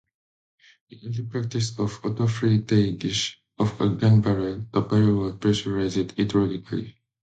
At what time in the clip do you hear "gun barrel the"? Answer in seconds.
3.89-4.81